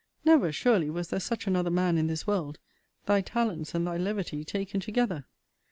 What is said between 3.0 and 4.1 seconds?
thy talents and thy